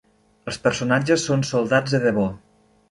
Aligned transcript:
Els 0.51 0.57
personatges 0.63 1.27
són 1.31 1.47
soldats 1.53 1.97
de 1.99 2.03
debò. 2.09 2.29